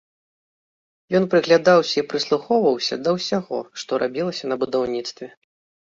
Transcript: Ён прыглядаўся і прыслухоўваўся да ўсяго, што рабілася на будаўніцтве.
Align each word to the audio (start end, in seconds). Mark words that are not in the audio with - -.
Ён 1.19 1.27
прыглядаўся 1.33 1.93
і 2.01 2.05
прыслухоўваўся 2.13 2.95
да 3.09 3.15
ўсяго, 3.19 3.59
што 3.83 3.91
рабілася 4.05 4.45
на 4.55 4.63
будаўніцтве. 4.65 5.27